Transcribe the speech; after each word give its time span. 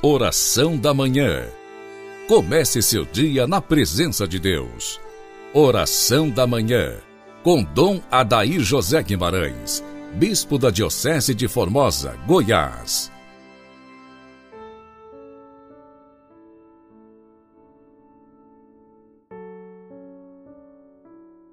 Oração 0.00 0.78
da 0.78 0.94
Manhã. 0.94 1.48
Comece 2.28 2.80
seu 2.80 3.04
dia 3.04 3.48
na 3.48 3.60
presença 3.60 4.28
de 4.28 4.38
Deus. 4.38 5.00
Oração 5.52 6.30
da 6.30 6.46
Manhã. 6.46 6.98
Com 7.42 7.64
Dom 7.64 8.00
Adair 8.08 8.60
José 8.60 9.02
Guimarães, 9.02 9.82
Bispo 10.14 10.56
da 10.56 10.70
Diocese 10.70 11.34
de 11.34 11.48
Formosa, 11.48 12.16
Goiás. 12.28 13.10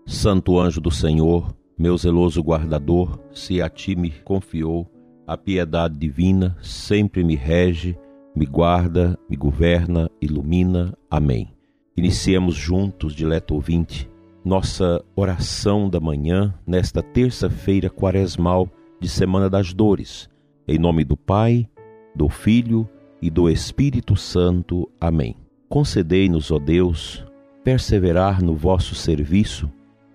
Santo 0.05 0.59
anjo 0.59 0.79
do 0.79 0.91
Senhor, 0.91 1.51
meu 1.75 1.97
zeloso 1.97 2.43
guardador, 2.43 3.19
se 3.33 3.59
a 3.59 3.67
ti 3.67 3.95
me 3.95 4.11
confiou, 4.11 4.87
a 5.25 5.35
piedade 5.35 5.97
divina 5.97 6.55
sempre 6.61 7.23
me 7.23 7.35
rege, 7.35 7.97
me 8.35 8.45
guarda, 8.45 9.17
me 9.29 9.37
governa, 9.37 10.09
ilumina. 10.21 10.93
Amém. 11.09 11.53
Iniciemos 11.95 12.55
juntos, 12.55 13.13
dileto 13.13 13.55
ouvinte, 13.55 14.09
nossa 14.43 15.01
oração 15.15 15.89
da 15.89 15.99
manhã 15.99 16.53
nesta 16.67 17.01
terça-feira 17.01 17.89
quaresmal 17.89 18.69
de 18.99 19.07
Semana 19.07 19.49
das 19.49 19.73
Dores. 19.73 20.29
Em 20.67 20.77
nome 20.77 21.05
do 21.05 21.15
Pai, 21.15 21.69
do 22.13 22.27
Filho 22.27 22.87
e 23.21 23.29
do 23.29 23.49
Espírito 23.49 24.15
Santo. 24.15 24.89
Amém. 24.99 25.35
Concedei-nos, 25.69 26.51
ó 26.51 26.59
Deus, 26.59 27.25
perseverar 27.63 28.43
no 28.43 28.55
vosso 28.55 28.93
serviço, 28.93 29.71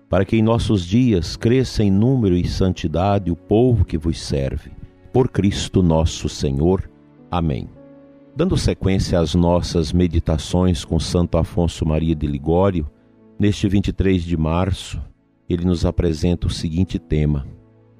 para 0.07 0.23
que 0.23 0.37
em 0.37 0.43
nossos 0.43 0.85
dias 0.85 1.35
cresça 1.35 1.83
em 1.83 1.89
número 1.89 2.35
e 2.35 2.47
santidade 2.47 3.31
o 3.31 3.35
povo 3.35 3.83
que 3.83 3.97
vos 3.97 4.19
serve 4.19 4.71
por 5.11 5.29
Cristo 5.29 5.81
nosso 5.81 6.29
Senhor. 6.29 6.89
Amém. 7.29 7.67
Dando 8.33 8.55
sequência 8.57 9.19
às 9.19 9.35
nossas 9.35 9.91
meditações 9.91 10.85
com 10.85 10.97
Santo 10.97 11.37
Afonso 11.37 11.85
Maria 11.85 12.15
de 12.15 12.25
Ligório, 12.25 12.89
neste 13.37 13.67
23 13.67 14.23
de 14.23 14.37
março, 14.37 15.01
ele 15.49 15.65
nos 15.65 15.85
apresenta 15.85 16.47
o 16.47 16.49
seguinte 16.49 16.97
tema: 16.97 17.45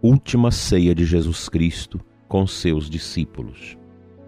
Última 0.01 0.49
ceia 0.49 0.95
de 0.95 1.03
Jesus 1.03 1.49
Cristo 1.49 1.99
com 2.29 2.47
seus 2.47 2.89
discípulos. 2.89 3.77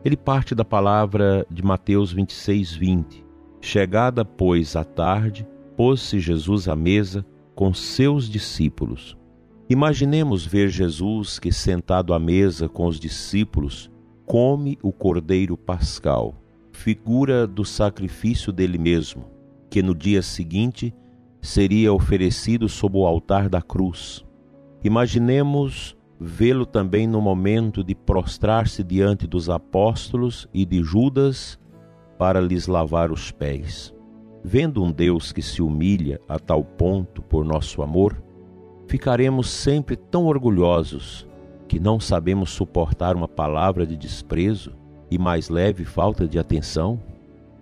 Ele 0.03 0.17
parte 0.17 0.53
da 0.53 0.65
palavra 0.65 1.47
de 1.49 1.63
Mateus 1.63 2.11
26, 2.11 2.75
20. 2.75 3.25
Chegada, 3.61 4.25
pois, 4.25 4.75
a 4.75 4.83
tarde, 4.83 5.47
pôs-se 5.77 6.19
Jesus 6.19 6.67
à 6.67 6.75
mesa 6.75 7.25
com 7.55 7.73
seus 7.73 8.29
discípulos. 8.29 9.17
Imaginemos 9.69 10.45
ver 10.45 10.67
Jesus 10.67 11.39
que, 11.39 11.49
sentado 11.49 12.13
à 12.13 12.19
mesa 12.19 12.67
com 12.67 12.87
os 12.87 12.99
discípulos, 12.99 13.89
come 14.25 14.77
o 14.81 14.91
cordeiro 14.91 15.57
pascal, 15.57 16.35
figura 16.71 17.45
do 17.45 17.65
sacrifício 17.65 18.51
dele 18.51 18.77
mesmo, 18.77 19.25
que 19.69 19.81
no 19.81 19.93
dia 19.93 20.21
seguinte 20.21 20.93
seria 21.41 21.91
oferecido 21.91 22.69
sob 22.69 22.97
o 22.97 23.05
altar 23.05 23.49
da 23.49 23.61
cruz. 23.61 24.25
Imaginemos 24.83 25.95
vê-lo 26.19 26.65
também 26.65 27.05
no 27.05 27.19
momento 27.19 27.83
de 27.83 27.93
prostrar-se 27.93 28.83
diante 28.83 29.27
dos 29.27 29.49
apóstolos 29.49 30.47
e 30.53 30.65
de 30.65 30.81
Judas 30.81 31.59
para 32.17 32.39
lhes 32.39 32.67
lavar 32.67 33.11
os 33.11 33.31
pés. 33.31 33.93
Vendo 34.43 34.83
um 34.83 34.91
Deus 34.91 35.31
que 35.31 35.41
se 35.41 35.61
humilha 35.61 36.19
a 36.27 36.37
tal 36.39 36.63
ponto 36.63 37.21
por 37.21 37.43
nosso 37.43 37.81
amor, 37.81 38.21
ficaremos 38.87 39.49
sempre 39.49 39.95
tão 39.95 40.25
orgulhosos 40.25 41.27
que 41.73 41.79
não 41.79 41.99
sabemos 41.99 42.51
suportar 42.51 43.15
uma 43.15 43.27
palavra 43.27 43.83
de 43.83 43.97
desprezo 43.97 44.73
e 45.09 45.17
mais 45.17 45.49
leve 45.49 45.83
falta 45.83 46.27
de 46.27 46.37
atenção? 46.37 47.01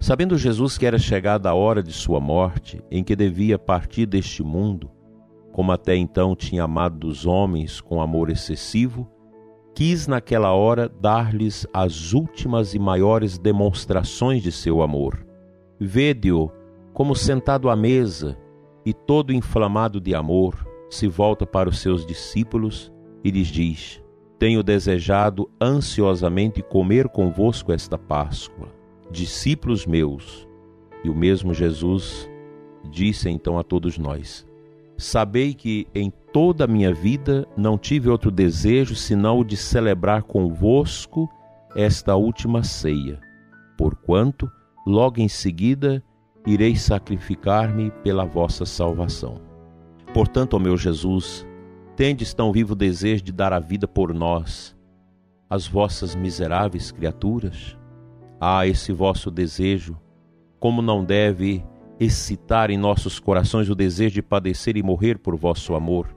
Sabendo 0.02 0.38
Jesus 0.38 0.78
que 0.78 0.86
era 0.86 1.00
chegada 1.00 1.50
a 1.50 1.54
hora 1.54 1.82
de 1.82 1.94
sua 1.94 2.20
morte, 2.20 2.84
em 2.92 3.06
que 3.06 3.16
devia 3.16 3.58
partir 3.58 4.06
deste 4.06 4.44
mundo, 4.44 4.92
como 5.54 5.72
até 5.72 5.96
então 5.96 6.36
tinha 6.36 6.64
amado 6.64 7.08
os 7.08 7.26
homens 7.26 7.80
com 7.80 8.02
amor 8.02 8.30
excessivo, 8.30 9.10
quis 9.74 10.08
naquela 10.08 10.52
hora 10.52 10.90
dar-lhes 10.90 11.66
as 11.74 12.12
últimas 12.12 12.74
e 12.74 12.80
maiores 12.80 13.38
demonstrações 13.38 14.44
de 14.44 14.52
seu 14.52 14.82
amor. 14.82 15.26
Vede-o 15.80 16.52
como 16.92 17.16
sentado 17.16 17.70
à 17.70 17.78
mesa 17.78 18.38
e 18.86 18.92
todo 18.92 19.32
inflamado 19.32 20.02
de 20.02 20.14
amor, 20.14 20.68
se 20.90 21.08
volta 21.08 21.46
para 21.46 21.70
os 21.70 21.80
seus 21.80 22.06
discípulos 22.06 22.92
e 23.24 23.32
lhes 23.32 23.48
diz: 23.48 24.02
Tenho 24.42 24.64
desejado 24.64 25.48
ansiosamente 25.62 26.64
comer 26.64 27.08
convosco 27.10 27.72
esta 27.72 27.96
Páscoa, 27.96 28.70
discípulos 29.12 29.86
meus. 29.86 30.48
E 31.04 31.12
o 31.12 31.16
mesmo 31.16 31.54
Jesus 31.54 32.28
disse 32.90 33.30
então 33.30 33.60
a 33.60 33.64
todos 33.64 34.00
nós: 34.00 34.44
Sabei 34.98 35.54
que 35.54 35.86
em 35.94 36.12
toda 36.34 36.64
a 36.64 36.68
minha 36.68 36.92
vida 36.92 37.48
não 37.56 37.78
tive 37.78 38.10
outro 38.10 38.32
desejo 38.32 38.96
senão 38.96 39.42
o 39.42 39.44
de 39.44 39.56
celebrar 39.56 40.24
convosco 40.24 41.30
esta 41.76 42.16
última 42.16 42.64
ceia, 42.64 43.20
porquanto 43.78 44.50
logo 44.88 45.22
em 45.22 45.28
seguida 45.28 46.04
irei 46.48 46.76
sacrificar-me 46.76 47.92
pela 48.04 48.26
vossa 48.26 48.66
salvação. 48.66 49.40
Portanto, 50.16 50.56
ó 50.56 50.60
meu 50.60 50.76
Jesus, 50.76 51.46
tendes 51.96 52.34
tão 52.34 52.52
vivo 52.52 52.76
desejo 52.76 53.24
de 53.24 53.32
dar 53.32 53.54
a 53.54 53.60
vida 53.60 53.88
por 53.88 54.14
nós, 54.14 54.76
as 55.50 55.68
vossas 55.68 56.16
miseráveis 56.16 56.92
criaturas? 56.92 57.78
Ah, 58.40 58.66
esse 58.66 58.92
vosso 58.92 59.30
desejo, 59.30 60.00
como 60.60 60.82
não 60.82 61.04
deve 61.04 61.64
excitar 62.00 62.72
em 62.72 62.78
nossos 62.78 63.20
corações 63.20 63.70
o 63.70 63.76
desejo 63.76 64.16
de 64.16 64.22
padecer 64.22 64.76
e 64.76 64.82
morrer 64.82 65.20
por 65.20 65.36
vosso 65.36 65.76
amor, 65.76 66.08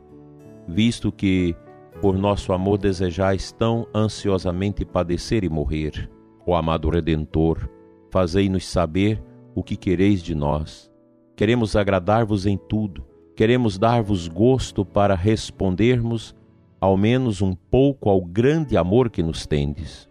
visto 0.66 1.12
que 1.12 1.54
por 2.00 2.16
nosso 2.16 2.52
amor 2.52 2.78
desejais 2.78 3.52
tão 3.52 3.86
ansiosamente 3.94 4.84
padecer 4.84 5.44
e 5.44 5.48
morrer. 5.48 6.10
Ó 6.46 6.54
amado 6.54 6.88
Redentor, 6.88 7.68
fazei-nos 8.10 8.66
saber 8.66 9.22
o 9.54 9.62
que 9.62 9.76
quereis 9.76 10.22
de 10.22 10.34
nós. 10.34 10.90
Queremos 11.36 11.76
agradar-vos 11.76 12.46
em 12.46 12.56
tudo 12.56 13.04
queremos 13.34 13.78
dar-vos 13.78 14.28
gosto 14.28 14.84
para 14.84 15.14
respondermos 15.14 16.34
ao 16.80 16.96
menos 16.96 17.40
um 17.40 17.54
pouco 17.54 18.10
ao 18.10 18.20
grande 18.20 18.76
amor 18.76 19.10
que 19.10 19.22
nos 19.22 19.46
tendes. 19.46 20.08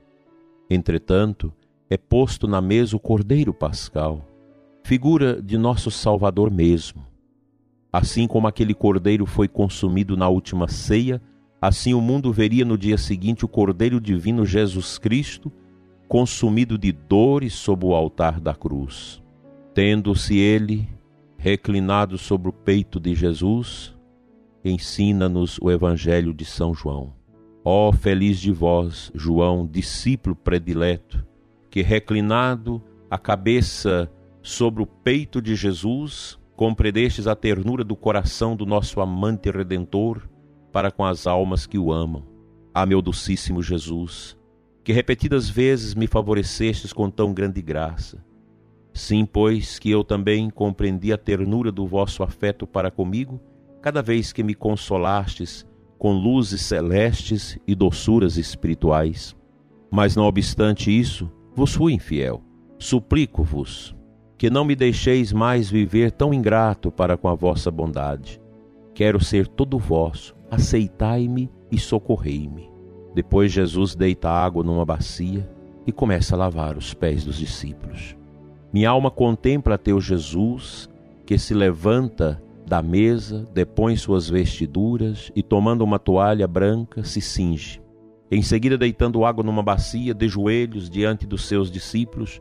Entretanto, 0.70 1.54
é 1.90 1.98
posto 1.98 2.48
na 2.48 2.62
mesa 2.62 2.96
o 2.96 3.00
Cordeiro 3.00 3.54
Pascal, 3.54 4.28
figura 4.84 5.42
de 5.42 5.58
nosso 5.58 5.92
Salvador 5.92 6.50
mesmo. 6.50 7.06
Assim 7.92 8.28
como 8.28 8.48
aquele 8.48 8.74
cordeiro 8.74 9.26
foi 9.28 9.48
consumido 9.48 10.18
na 10.18 10.28
última 10.28 10.68
ceia, 10.68 11.22
assim 11.62 11.94
o 11.94 12.02
mundo 12.02 12.34
veria 12.34 12.66
no 12.66 12.76
dia 12.76 12.98
seguinte 12.98 13.46
o 13.46 13.48
Cordeiro 13.48 14.02
Divino 14.02 14.46
Jesus 14.46 14.98
Cristo 14.98 15.52
consumido 16.08 16.78
de 16.78 16.92
dores 16.92 17.54
sob 17.54 17.86
o 17.86 17.94
altar 17.94 18.40
da 18.40 18.54
cruz. 18.56 19.22
Tendo-se 19.74 20.38
ele 20.38 20.88
reclinado 21.44 22.18
sobre 22.18 22.48
o 22.48 22.54
peito 22.54 23.02
de 23.02 23.14
Jesus, 23.14 23.94
ensina-nos 24.64 25.60
o 25.62 25.70
Evangelho 25.70 26.34
de 26.34 26.46
São 26.46 26.74
João. 26.74 27.14
Ó 27.66 27.90
oh, 27.90 27.92
feliz 27.92 28.40
de 28.40 28.50
vós, 28.50 29.12
João, 29.14 29.68
discípulo 29.68 30.38
predileto, 30.38 31.22
que 31.70 31.82
reclinado 31.82 32.82
a 33.12 33.18
cabeça 33.18 34.10
sobre 34.42 34.84
o 34.84 34.86
peito 34.86 35.42
de 35.42 35.54
Jesus, 35.54 36.40
compreendestes 36.56 37.28
a 37.28 37.36
ternura 37.36 37.84
do 37.84 37.98
coração 37.98 38.56
do 38.56 38.66
nosso 38.66 39.02
amante 39.02 39.52
redentor 39.52 40.26
para 40.72 40.92
com 40.92 41.04
as 41.04 41.28
almas 41.28 41.66
que 41.66 41.78
o 41.78 41.92
amam. 41.92 42.26
Ah, 42.74 42.86
meu 42.86 43.02
docíssimo 43.02 43.62
Jesus, 43.62 44.38
que 44.82 44.94
repetidas 44.94 45.50
vezes 45.50 45.94
me 45.94 46.08
favorecestes 46.08 46.94
com 46.94 47.10
tão 47.10 47.34
grande 47.34 47.62
graça 47.62 48.24
Sim, 48.94 49.26
pois 49.26 49.80
que 49.80 49.90
eu 49.90 50.04
também 50.04 50.50
compreendi 50.50 51.12
a 51.12 51.18
ternura 51.18 51.72
do 51.72 51.88
vosso 51.88 52.22
afeto 52.22 52.68
para 52.68 52.92
comigo, 52.92 53.42
cada 53.82 54.02
vez 54.02 54.32
que 54.32 54.44
me 54.44 54.54
consolastes 54.54 55.66
com 55.98 56.14
luzes 56.14 56.62
celestes 56.62 57.58
e 57.68 57.74
doçuras 57.74 58.38
espirituais. 58.38 59.36
Mas 59.90 60.16
não 60.16 60.26
obstante 60.26 60.92
isso, 60.92 61.32
vos 61.56 61.74
fui 61.74 61.94
infiel. 61.94 62.42
Suplico-vos 62.78 63.96
que 64.38 64.50
não 64.50 64.66
me 64.66 64.76
deixeis 64.76 65.32
mais 65.32 65.70
viver 65.70 66.12
tão 66.12 66.34
ingrato 66.34 66.92
para 66.92 67.16
com 67.16 67.30
a 67.30 67.36
vossa 67.36 67.72
bondade. 67.72 68.42
Quero 68.94 69.24
ser 69.24 69.48
todo 69.48 69.80
vosso, 69.80 70.36
aceitai-me 70.52 71.50
e 71.72 71.80
socorrei-me. 71.80 72.70
Depois 73.16 73.52
Jesus 73.52 73.96
deita 73.96 74.30
água 74.30 74.64
numa 74.64 74.86
bacia 74.86 75.50
e 75.88 75.92
começa 75.92 76.36
a 76.36 76.38
lavar 76.38 76.78
os 76.78 76.94
pés 76.94 77.24
dos 77.24 77.38
discípulos. 77.38 78.18
Minha 78.74 78.90
alma 78.90 79.12
contempla 79.12 79.78
teu 79.78 80.02
Jesus, 80.02 80.90
que 81.28 81.38
se 81.38 81.54
levanta 81.54 82.42
da 82.66 82.82
mesa, 82.82 83.46
depõe 83.54 83.96
suas 83.96 84.28
vestiduras 84.28 85.32
e, 85.36 85.44
tomando 85.44 85.84
uma 85.84 86.00
toalha 86.00 86.48
branca, 86.48 87.04
se 87.04 87.22
cinge. 87.22 87.80
Em 88.32 88.42
seguida, 88.42 88.76
deitando 88.76 89.26
água 89.26 89.44
numa 89.44 89.62
bacia, 89.62 90.12
de 90.12 90.28
joelhos 90.28 90.90
diante 90.90 91.28
dos 91.28 91.46
seus 91.46 91.70
discípulos, 91.70 92.40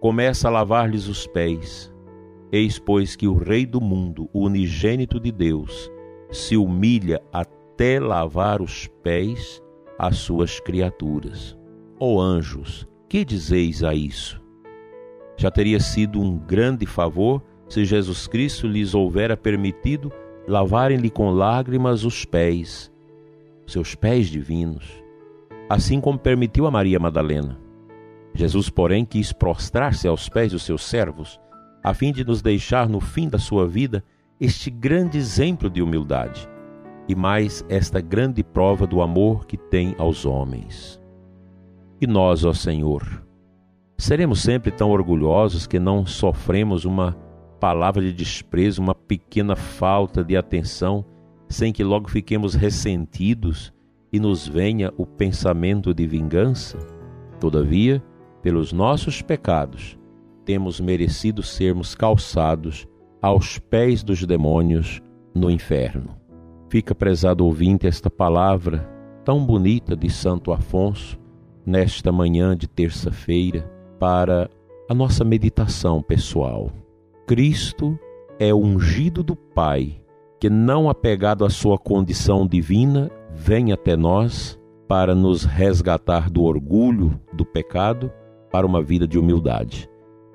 começa 0.00 0.48
a 0.48 0.50
lavar-lhes 0.50 1.08
os 1.08 1.26
pés. 1.26 1.92
Eis, 2.50 2.78
pois, 2.78 3.14
que 3.14 3.28
o 3.28 3.34
Rei 3.34 3.66
do 3.66 3.78
mundo, 3.78 4.30
o 4.32 4.46
unigênito 4.46 5.20
de 5.20 5.30
Deus, 5.30 5.90
se 6.30 6.56
humilha 6.56 7.20
até 7.30 8.00
lavar 8.00 8.62
os 8.62 8.86
pés 9.02 9.62
às 9.98 10.16
suas 10.16 10.58
criaturas. 10.58 11.54
Ó 12.00 12.14
oh, 12.14 12.20
anjos, 12.20 12.88
que 13.10 13.26
dizeis 13.26 13.84
a 13.84 13.94
isso? 13.94 14.45
Já 15.36 15.50
teria 15.50 15.80
sido 15.80 16.20
um 16.20 16.38
grande 16.38 16.86
favor 16.86 17.42
se 17.68 17.84
Jesus 17.84 18.26
Cristo 18.26 18.66
lhes 18.66 18.94
houvera 18.94 19.36
permitido 19.36 20.12
lavarem-lhe 20.46 21.10
com 21.10 21.30
lágrimas 21.30 22.04
os 22.04 22.24
pés, 22.24 22.90
seus 23.66 23.94
pés 23.94 24.28
divinos, 24.28 25.02
assim 25.68 26.00
como 26.00 26.18
permitiu 26.18 26.66
a 26.66 26.70
Maria 26.70 26.98
Madalena. 26.98 27.58
Jesus, 28.32 28.70
porém, 28.70 29.04
quis 29.04 29.32
prostrar-se 29.32 30.06
aos 30.06 30.28
pés 30.28 30.52
dos 30.52 30.62
seus 30.62 30.84
servos, 30.84 31.40
a 31.82 31.92
fim 31.92 32.12
de 32.12 32.24
nos 32.24 32.42
deixar 32.42 32.88
no 32.88 33.00
fim 33.00 33.28
da 33.28 33.38
sua 33.38 33.66
vida 33.66 34.04
este 34.40 34.70
grande 34.70 35.18
exemplo 35.18 35.68
de 35.68 35.82
humildade 35.82 36.48
e 37.08 37.14
mais 37.14 37.64
esta 37.68 38.00
grande 38.00 38.42
prova 38.42 38.86
do 38.86 39.00
amor 39.00 39.46
que 39.46 39.56
tem 39.56 39.94
aos 39.98 40.24
homens. 40.24 41.00
E 42.00 42.06
nós, 42.06 42.44
ó 42.44 42.52
Senhor, 42.52 43.25
seremos 43.98 44.42
sempre 44.42 44.70
tão 44.70 44.90
orgulhosos 44.90 45.66
que 45.66 45.78
não 45.78 46.04
sofremos 46.04 46.84
uma 46.84 47.16
palavra 47.58 48.02
de 48.02 48.12
desprezo, 48.12 48.82
uma 48.82 48.94
pequena 48.94 49.56
falta 49.56 50.22
de 50.22 50.36
atenção, 50.36 51.04
sem 51.48 51.72
que 51.72 51.82
logo 51.82 52.08
fiquemos 52.10 52.54
ressentidos 52.54 53.72
e 54.12 54.20
nos 54.20 54.46
venha 54.46 54.92
o 54.96 55.06
pensamento 55.06 55.94
de 55.94 56.06
vingança? 56.06 56.78
Todavia, 57.40 58.02
pelos 58.42 58.72
nossos 58.72 59.22
pecados, 59.22 59.98
temos 60.44 60.80
merecido 60.80 61.42
sermos 61.42 61.94
calçados 61.94 62.86
aos 63.20 63.58
pés 63.58 64.02
dos 64.02 64.24
demônios 64.24 65.02
no 65.34 65.50
inferno. 65.50 66.16
Fica, 66.68 66.94
prezado 66.94 67.44
ouvinte, 67.44 67.86
esta 67.86 68.10
palavra 68.10 68.88
tão 69.24 69.44
bonita 69.44 69.96
de 69.96 70.08
Santo 70.08 70.52
Afonso, 70.52 71.18
nesta 71.64 72.12
manhã 72.12 72.56
de 72.56 72.68
terça-feira, 72.68 73.68
para 73.98 74.50
a 74.88 74.94
nossa 74.94 75.24
meditação 75.24 76.02
pessoal. 76.02 76.70
Cristo 77.26 77.98
é 78.38 78.54
ungido 78.54 79.22
do 79.22 79.34
Pai, 79.34 80.00
que, 80.38 80.50
não 80.50 80.88
apegado 80.88 81.44
à 81.44 81.50
sua 81.50 81.78
condição 81.78 82.46
divina, 82.46 83.10
vem 83.32 83.72
até 83.72 83.96
nós 83.96 84.58
para 84.86 85.14
nos 85.14 85.44
resgatar 85.44 86.30
do 86.30 86.44
orgulho 86.44 87.18
do 87.32 87.44
pecado 87.44 88.12
para 88.52 88.66
uma 88.66 88.82
vida 88.82 89.06
de 89.06 89.18
humildade. 89.18 89.88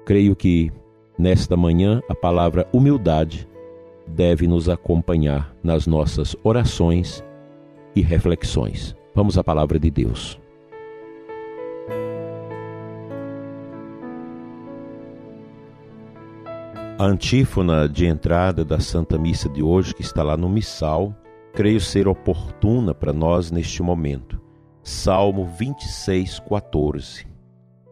Creio 0.06 0.36
que 0.36 0.72
nesta 1.18 1.56
manhã 1.56 2.02
a 2.10 2.16
palavra 2.16 2.68
humildade 2.74 3.48
deve 4.08 4.48
nos 4.48 4.68
acompanhar 4.68 5.56
nas 5.64 5.88
nossas 5.88 6.36
orações 6.44 7.24
e 7.96 8.02
reflexões. 8.02 8.96
Vamos 9.16 9.38
à 9.38 9.44
palavra 9.44 9.80
de 9.80 9.90
Deus. 9.90 10.41
A 17.02 17.06
antífona 17.06 17.90
de 17.90 18.06
entrada 18.06 18.64
da 18.64 18.80
Santa 18.80 19.18
Missa 19.18 19.50
de 19.50 19.64
hoje, 19.64 19.92
que 19.92 20.04
está 20.04 20.22
lá 20.22 20.38
no 20.38 20.48
Missal, 20.48 21.16
creio 21.52 21.82
ser 21.82 22.08
oportuna 22.08 22.94
para 22.94 23.12
nós 23.12 23.50
neste 23.50 23.82
momento. 23.82 24.40
Salmo 24.84 25.48
26, 25.48 26.40
14. 26.42 27.26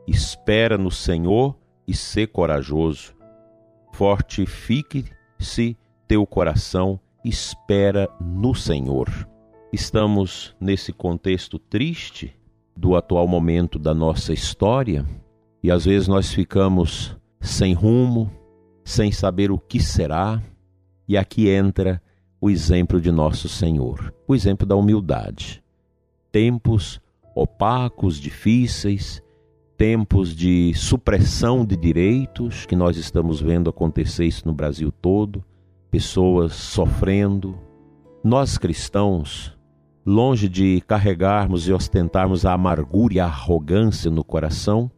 Espera 0.08 0.78
no 0.78 0.92
Senhor 0.92 1.58
e 1.88 1.96
sê 1.96 2.28
corajoso. 2.28 3.16
Fortifique-se 3.94 5.76
teu 6.08 6.24
coração, 6.28 7.00
espera 7.26 8.08
no 8.22 8.54
Senhor. 8.54 9.10
Estamos 9.74 10.56
nesse 10.62 10.94
contexto 10.94 11.58
triste 11.58 12.40
do 12.78 12.96
atual 12.96 13.28
momento 13.28 13.80
da 13.80 13.96
nossa 13.96 14.34
história 14.34 15.04
e 15.64 15.72
às 15.72 15.86
vezes 15.86 16.08
nós 16.08 16.32
ficamos 16.32 17.18
sem 17.42 17.74
rumo, 17.74 18.32
sem 18.90 19.12
saber 19.12 19.52
o 19.52 19.60
que 19.60 19.80
será, 19.80 20.42
e 21.08 21.16
aqui 21.16 21.48
entra 21.48 22.02
o 22.42 22.50
exemplo 22.50 23.00
de 23.00 23.12
nosso 23.12 23.48
Senhor, 23.48 24.12
o 24.28 24.34
exemplo 24.34 24.66
da 24.66 24.76
humildade. 24.76 25.64
Tempos 26.32 27.00
opacos, 27.36 28.20
difíceis, 28.20 29.22
tempos 29.78 30.36
de 30.36 30.74
supressão 30.74 31.64
de 31.64 31.78
direitos, 31.78 32.66
que 32.66 32.76
nós 32.76 32.98
estamos 32.98 33.40
vendo 33.40 33.70
acontecer 33.70 34.26
isso 34.26 34.48
no 34.48 34.54
Brasil 34.56 34.92
todo, 34.92 35.46
pessoas 35.92 36.54
sofrendo. 36.54 37.60
Nós 38.24 38.58
cristãos, 38.58 39.56
longe 40.04 40.50
de 40.50 40.82
carregarmos 40.88 41.68
e 41.68 41.72
ostentarmos 41.72 42.44
a 42.44 42.54
amargura 42.54 43.14
e 43.14 43.20
a 43.20 43.26
arrogância 43.26 44.10
no 44.10 44.24
coração, 44.24 44.90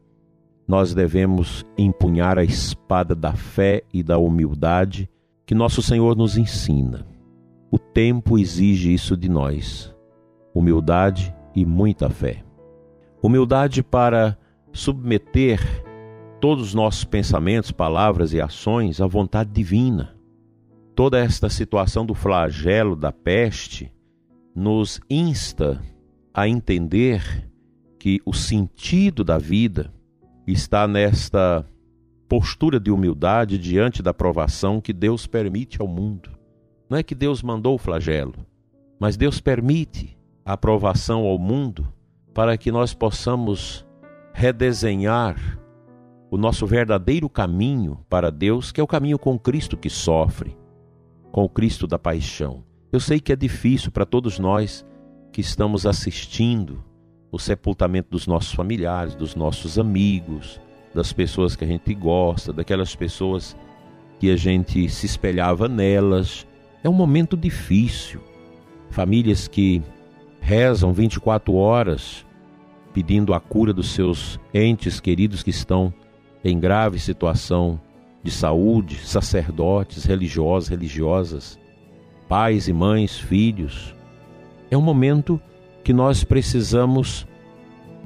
nós 0.67 0.93
devemos 0.93 1.65
empunhar 1.77 2.37
a 2.37 2.43
espada 2.43 3.15
da 3.15 3.33
fé 3.33 3.83
e 3.93 4.01
da 4.01 4.17
humildade 4.17 5.09
que 5.45 5.55
nosso 5.55 5.81
Senhor 5.81 6.15
nos 6.15 6.37
ensina. 6.37 7.05
O 7.69 7.77
tempo 7.77 8.37
exige 8.37 8.93
isso 8.93 9.17
de 9.17 9.29
nós: 9.29 9.93
humildade 10.53 11.35
e 11.55 11.65
muita 11.65 12.09
fé. 12.09 12.43
Humildade 13.21 13.83
para 13.83 14.37
submeter 14.71 15.59
todos 16.39 16.69
os 16.69 16.73
nossos 16.73 17.03
pensamentos, 17.03 17.71
palavras 17.71 18.33
e 18.33 18.41
ações 18.41 18.99
à 18.99 19.07
vontade 19.07 19.51
divina. 19.51 20.15
Toda 20.95 21.19
esta 21.19 21.49
situação 21.49 22.05
do 22.05 22.13
flagelo 22.13 22.95
da 22.95 23.11
peste 23.11 23.93
nos 24.55 24.99
insta 25.09 25.81
a 26.33 26.47
entender 26.47 27.49
que 27.99 28.19
o 28.25 28.33
sentido 28.33 29.23
da 29.23 29.37
vida 29.37 29.93
está 30.45 30.87
nesta 30.87 31.65
postura 32.27 32.79
de 32.79 32.89
humildade 32.91 33.57
diante 33.57 34.01
da 34.01 34.13
provação 34.13 34.79
que 34.79 34.93
Deus 34.93 35.27
permite 35.27 35.81
ao 35.81 35.87
mundo. 35.87 36.29
Não 36.89 36.97
é 36.97 37.03
que 37.03 37.13
Deus 37.13 37.43
mandou 37.43 37.75
o 37.75 37.77
flagelo, 37.77 38.33
mas 38.99 39.17
Deus 39.17 39.39
permite 39.39 40.17
a 40.45 40.55
provação 40.57 41.25
ao 41.25 41.37
mundo 41.37 41.91
para 42.33 42.57
que 42.57 42.71
nós 42.71 42.93
possamos 42.93 43.85
redesenhar 44.33 45.59
o 46.29 46.37
nosso 46.37 46.65
verdadeiro 46.65 47.29
caminho 47.29 47.99
para 48.09 48.31
Deus, 48.31 48.71
que 48.71 48.79
é 48.79 48.83
o 48.83 48.87
caminho 48.87 49.19
com 49.19 49.37
Cristo 49.37 49.75
que 49.75 49.89
sofre, 49.89 50.57
com 51.31 51.43
o 51.43 51.49
Cristo 51.49 51.85
da 51.85 51.99
paixão. 51.99 52.63
Eu 52.91 52.99
sei 52.99 53.19
que 53.19 53.33
é 53.33 53.35
difícil 53.35 53.91
para 53.91 54.05
todos 54.05 54.39
nós 54.39 54.85
que 55.31 55.41
estamos 55.41 55.85
assistindo 55.85 56.83
o 57.31 57.39
sepultamento 57.39 58.09
dos 58.11 58.27
nossos 58.27 58.53
familiares, 58.53 59.15
dos 59.15 59.35
nossos 59.35 59.79
amigos, 59.79 60.59
das 60.93 61.13
pessoas 61.13 61.55
que 61.55 61.63
a 61.63 61.67
gente 61.67 61.93
gosta, 61.93 62.51
daquelas 62.51 62.95
pessoas 62.95 63.55
que 64.19 64.29
a 64.29 64.35
gente 64.35 64.89
se 64.89 65.05
espelhava 65.05 65.67
nelas. 65.67 66.45
É 66.83 66.89
um 66.89 66.93
momento 66.93 67.37
difícil. 67.37 68.21
Famílias 68.89 69.47
que 69.47 69.81
rezam 70.41 70.91
24 70.91 71.53
horas 71.53 72.25
pedindo 72.93 73.33
a 73.33 73.39
cura 73.39 73.71
dos 73.71 73.91
seus 73.91 74.39
entes 74.53 74.99
queridos 74.99 75.41
que 75.41 75.49
estão 75.49 75.93
em 76.43 76.59
grave 76.59 76.99
situação 76.99 77.79
de 78.21 78.29
saúde, 78.29 78.97
sacerdotes, 78.97 80.03
religiosos, 80.03 80.69
religiosas, 80.69 81.59
pais 82.27 82.67
e 82.67 82.73
mães, 82.73 83.17
filhos. 83.17 83.95
É 84.69 84.77
um 84.77 84.81
momento 84.81 85.41
que 85.83 85.93
nós 85.93 86.23
precisamos 86.23 87.27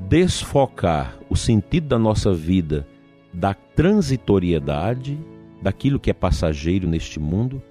desfocar 0.07 1.17
o 1.29 1.35
sentido 1.35 1.87
da 1.87 1.99
nossa 1.99 2.33
vida 2.33 2.87
da 3.35 3.53
transitoriedade, 3.53 5.19
daquilo 5.61 5.99
que 5.99 6.09
é 6.09 6.13
passageiro 6.13 6.87
neste 6.87 7.19
mundo, 7.19 7.61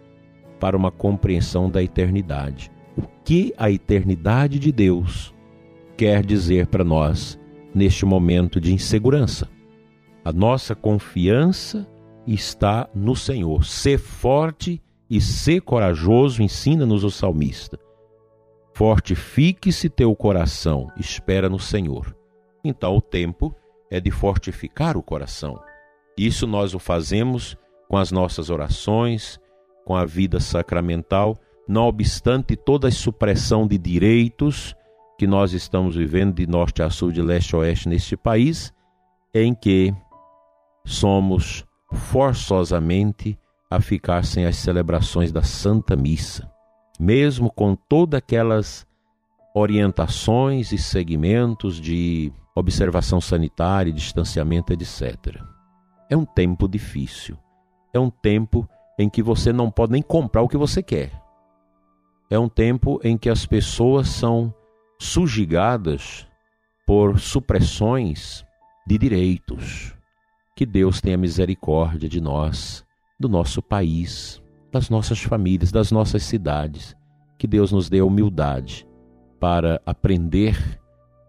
para 0.61 0.77
uma 0.77 0.91
compreensão 0.91 1.71
da 1.71 1.83
eternidade. 1.83 2.71
O 2.97 3.03
que 3.25 3.53
a 3.57 3.71
eternidade 3.71 4.59
de 4.59 4.71
Deus 4.71 5.35
quer 5.97 6.25
dizer 6.25 6.67
para 6.67 6.85
nós 6.85 7.39
neste 7.75 8.05
momento 8.05 8.61
de 8.61 8.73
insegurança? 8.73 9.49
A 10.25 10.33
nossa 10.33 10.75
confiança 10.75 11.89
está 12.27 12.89
no 12.95 13.17
Senhor. 13.17 13.65
Ser 13.65 13.99
forte 13.99 14.81
e 15.09 15.21
ser 15.21 15.61
corajoso, 15.63 16.43
ensina-nos 16.43 17.05
o 17.05 17.11
salmista. 17.11 17.79
Fortifique-se 18.75 19.89
teu 19.89 20.15
coração, 20.17 20.91
espera 20.97 21.49
no 21.49 21.59
Senhor. 21.59 22.15
Então 22.65 22.97
o 22.97 23.01
tempo 23.01 23.55
é 23.91 24.01
de 24.01 24.11
fortificar 24.11 24.97
o 24.97 25.03
coração. 25.03 25.61
Isso 26.19 26.47
nós 26.47 26.75
o 26.75 26.79
fazemos 26.79 27.57
com 27.89 27.97
as 27.97 28.11
nossas 28.11 28.51
orações, 28.51 29.39
com 29.85 29.95
a 29.95 30.05
vida 30.05 30.41
sacramental, 30.41 31.37
não 31.69 31.85
obstante 31.85 32.57
toda 32.57 32.89
a 32.89 32.93
supressão 32.93 33.67
de 33.67 33.79
direitos 33.79 34.75
que 35.19 35.27
nós 35.27 35.53
estamos 35.53 35.95
vivendo 35.95 36.35
de 36.35 36.47
norte 36.47 36.83
a 36.83 36.91
sul, 36.91 37.13
de 37.13 37.23
leste 37.23 37.55
a 37.55 37.59
oeste 37.59 37.89
neste 37.89 38.17
país, 38.17 38.73
em 39.33 39.55
que 39.55 39.95
somos 40.85 41.65
forçosamente 41.93 43.39
a 43.71 43.81
ficar 43.81 44.25
sem 44.25 44.47
as 44.47 44.57
celebrações 44.57 45.31
da 45.31 45.43
Santa 45.43 45.95
Missa, 45.97 46.51
mesmo 46.99 47.51
com 47.51 47.75
todas 47.75 48.19
aquelas 48.19 48.87
orientações 49.55 50.73
e 50.73 50.79
segmentos 50.79 51.81
de 51.81 52.33
observação 52.55 53.21
sanitária, 53.21 53.93
distanciamento, 53.93 54.73
etc. 54.73 55.41
É 56.09 56.17
um 56.17 56.25
tempo 56.25 56.69
difícil. 56.69 57.37
É 57.93 57.99
um 57.99 58.11
tempo 58.11 58.69
em 58.99 59.09
que 59.09 59.23
você 59.23 59.53
não 59.53 59.71
pode 59.71 59.93
nem 59.93 60.03
comprar 60.03 60.43
o 60.43 60.49
que 60.49 60.57
você 60.57 60.83
quer. 60.83 61.13
É 62.31 62.39
um 62.39 62.49
tempo 62.49 63.01
em 63.05 63.17
que 63.17 63.29
as 63.29 63.47
pessoas 63.47 64.09
são 64.09 64.53
sujigadas 64.99 66.27
por 66.87 67.19
supressões 67.19 68.45
de 68.87 68.99
direitos. 68.99 69.95
Que 70.57 70.65
Deus 70.65 71.01
tenha 71.01 71.17
misericórdia 71.17 72.09
de 72.09 72.21
nós, 72.21 72.85
do 73.19 73.29
nosso 73.29 73.61
país, 73.61 74.43
das 74.75 74.91
nossas 74.91 75.23
famílias, 75.23 75.71
das 75.71 75.93
nossas 75.93 76.25
cidades. 76.25 76.97
Que 77.39 77.47
Deus 77.47 77.71
nos 77.71 77.89
dê 77.89 78.03
humildade 78.03 78.85
para 79.39 79.81
aprender 79.87 80.81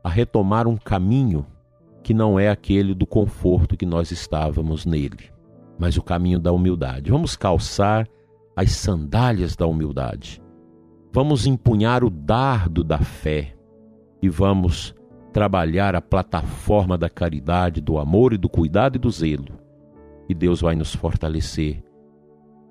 a 0.04 0.10
retomar 0.10 0.68
um 0.68 0.76
caminho 0.76 1.46
que 2.02 2.12
não 2.12 2.40
é 2.40 2.50
aquele 2.50 2.96
do 2.96 3.06
conforto 3.06 3.78
que 3.78 3.86
nós 3.86 4.10
estávamos 4.10 4.84
nele, 4.84 5.32
mas 5.78 5.96
o 5.96 6.02
caminho 6.02 6.40
da 6.40 6.52
humildade. 6.52 7.12
Vamos 7.12 7.36
calçar 7.36 8.08
as 8.56 8.72
sandálias 8.72 9.56
da 9.56 9.68
humildade. 9.68 10.42
Vamos 11.14 11.46
empunhar 11.46 12.04
o 12.04 12.10
dardo 12.10 12.84
da 12.84 12.98
fé 12.98 13.56
e 14.24 14.28
vamos 14.30 14.96
trabalhar 15.32 15.96
a 15.96 16.02
plataforma 16.02 16.98
da 16.98 17.10
caridade, 17.10 17.80
do 17.80 18.00
amor 18.00 18.34
e 18.34 18.38
do 18.38 18.50
cuidado 18.50 18.96
e 18.96 19.00
do 19.00 19.12
zelo. 19.12 19.60
E 20.28 20.34
Deus 20.34 20.62
vai 20.62 20.76
nos 20.76 20.96
fortalecer. 20.96 21.85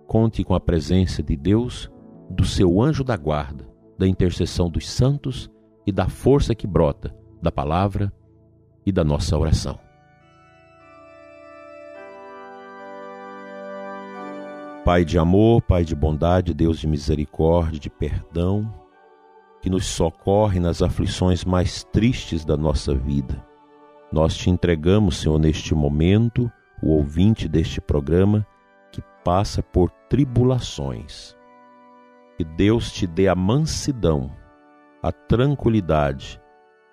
Conte 0.06 0.44
com 0.44 0.54
a 0.54 0.60
presença 0.60 1.22
de 1.22 1.36
Deus, 1.36 1.90
do 2.30 2.44
seu 2.44 2.80
anjo 2.80 3.02
da 3.02 3.16
guarda, 3.16 3.66
da 3.98 4.06
intercessão 4.06 4.68
dos 4.68 4.88
santos 4.88 5.50
e 5.86 5.92
da 5.92 6.08
força 6.08 6.54
que 6.54 6.66
brota 6.66 7.14
da 7.42 7.52
palavra 7.52 8.12
e 8.86 8.92
da 8.92 9.04
nossa 9.04 9.36
oração. 9.36 9.78
Pai 14.84 15.04
de 15.04 15.18
amor, 15.18 15.62
Pai 15.62 15.84
de 15.84 15.94
bondade, 15.94 16.52
Deus 16.52 16.78
de 16.78 16.86
misericórdia, 16.86 17.80
de 17.80 17.88
perdão, 17.88 18.72
que 19.62 19.70
nos 19.70 19.86
socorre 19.86 20.60
nas 20.60 20.82
aflições 20.82 21.44
mais 21.44 21.84
tristes 21.84 22.44
da 22.44 22.56
nossa 22.56 22.94
vida. 22.94 23.42
Nós 24.12 24.36
te 24.36 24.50
entregamos, 24.50 25.16
Senhor, 25.16 25.38
neste 25.38 25.74
momento, 25.74 26.50
o 26.82 26.90
ouvinte 26.90 27.48
deste 27.48 27.80
programa 27.80 28.46
passa 29.24 29.62
por 29.62 29.90
tribulações. 30.08 31.36
Que 32.36 32.44
Deus 32.44 32.92
te 32.92 33.06
dê 33.06 33.28
a 33.28 33.34
mansidão, 33.34 34.30
a 35.02 35.10
tranquilidade 35.10 36.40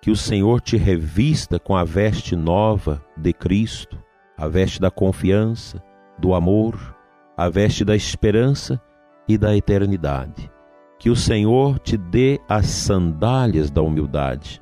que 0.02 0.10
o 0.10 0.16
Senhor 0.16 0.60
te 0.60 0.76
revista 0.76 1.60
com 1.60 1.76
a 1.76 1.84
veste 1.84 2.34
nova 2.34 3.00
de 3.16 3.32
Cristo, 3.32 3.96
a 4.36 4.48
veste 4.48 4.80
da 4.80 4.90
confiança, 4.90 5.80
do 6.18 6.34
amor, 6.34 6.96
a 7.36 7.48
veste 7.48 7.84
da 7.84 7.94
esperança 7.94 8.82
e 9.28 9.38
da 9.38 9.56
eternidade. 9.56 10.50
Que 10.98 11.08
o 11.08 11.14
Senhor 11.14 11.78
te 11.78 11.96
dê 11.96 12.40
as 12.48 12.66
sandálias 12.66 13.70
da 13.70 13.80
humildade, 13.80 14.60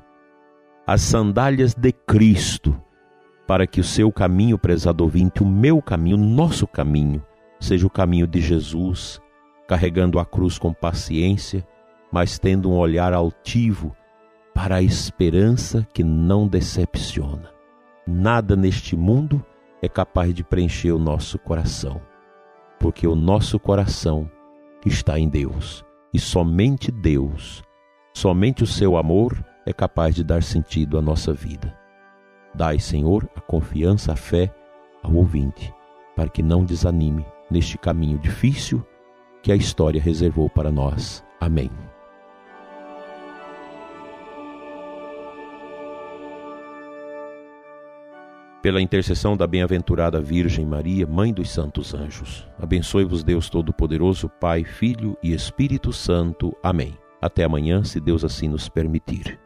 as 0.85 1.01
sandálias 1.01 1.73
de 1.73 1.91
Cristo, 1.91 2.79
para 3.47 3.65
que 3.65 3.81
o 3.81 3.83
seu 3.83 4.11
caminho, 4.11 4.59
prezado 4.59 5.03
ouvinte, 5.03 5.41
o 5.41 5.45
meu 5.45 5.81
caminho, 5.81 6.17
o 6.17 6.19
nosso 6.19 6.67
caminho, 6.67 7.23
seja 7.61 7.85
o 7.85 7.89
caminho 7.89 8.27
de 8.27 8.41
Jesus, 8.41 9.21
carregando 9.67 10.19
a 10.19 10.25
cruz 10.25 10.57
com 10.57 10.73
paciência, 10.73 11.65
mas 12.11 12.37
tendo 12.37 12.69
um 12.69 12.77
olhar 12.77 13.13
altivo 13.13 13.95
para 14.53 14.77
a 14.77 14.81
esperança 14.81 15.87
que 15.93 16.03
não 16.03 16.47
decepciona. 16.47 17.51
Nada 18.05 18.55
neste 18.55 18.97
mundo 18.97 19.45
é 19.81 19.87
capaz 19.87 20.33
de 20.33 20.43
preencher 20.43 20.91
o 20.91 20.99
nosso 20.99 21.39
coração, 21.39 22.01
porque 22.79 23.07
o 23.07 23.15
nosso 23.15 23.59
coração 23.59 24.29
está 24.85 25.17
em 25.17 25.29
Deus 25.29 25.85
e 26.13 26.19
somente 26.19 26.91
Deus, 26.91 27.63
somente 28.13 28.63
o 28.63 28.67
seu 28.67 28.97
amor 28.97 29.45
é 29.65 29.71
capaz 29.71 30.15
de 30.15 30.23
dar 30.23 30.41
sentido 30.41 30.97
à 30.97 31.01
nossa 31.01 31.31
vida. 31.31 31.77
Dai, 32.53 32.79
Senhor, 32.79 33.29
a 33.35 33.39
confiança, 33.39 34.11
a 34.11 34.15
fé 34.15 34.53
ao 35.03 35.13
ouvinte, 35.13 35.73
para 36.15 36.27
que 36.27 36.43
não 36.43 36.65
desanime 36.65 37.25
neste 37.51 37.77
caminho 37.77 38.17
difícil 38.17 38.83
que 39.43 39.51
a 39.51 39.55
história 39.55 40.01
reservou 40.01 40.49
para 40.49 40.71
nós. 40.71 41.23
Amém. 41.39 41.69
pela 48.61 48.81
intercessão 48.81 49.35
da 49.35 49.47
bem-aventurada 49.47 50.21
Virgem 50.21 50.65
Maria, 50.65 51.07
Mãe 51.07 51.33
dos 51.33 51.49
Santos 51.49 51.95
Anjos. 51.95 52.47
Abençoe-vos 52.59 53.23
Deus 53.23 53.49
Todo-Poderoso, 53.49 54.29
Pai, 54.39 54.63
Filho 54.63 55.17
e 55.23 55.33
Espírito 55.33 55.91
Santo. 55.91 56.55
Amém. 56.61 56.95
Até 57.19 57.43
amanhã, 57.43 57.83
se 57.83 57.99
Deus 57.99 58.23
assim 58.23 58.47
nos 58.47 58.69
permitir. 58.69 59.39